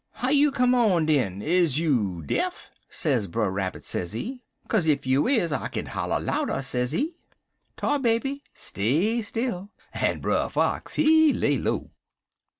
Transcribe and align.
"'How 0.13 0.31
you 0.31 0.49
come 0.51 0.73
on, 0.73 1.05
den? 1.05 1.43
Is 1.43 1.77
you 1.77 2.23
deaf?' 2.23 2.71
sez 2.89 3.27
Brer 3.27 3.51
Rabbit, 3.51 3.83
sezee. 3.83 4.41
'Kaze 4.67 4.87
if 4.87 5.05
you 5.05 5.27
is, 5.27 5.51
I 5.51 5.67
kin 5.67 5.85
holler 5.85 6.19
louder,' 6.19 6.63
sezee. 6.63 7.13
"Tar 7.77 7.99
Baby 7.99 8.43
stay 8.51 9.21
still, 9.21 9.69
en 9.93 10.19
Brer 10.19 10.49
Fox, 10.49 10.95
he 10.95 11.31
lay 11.33 11.59
low. 11.59 11.91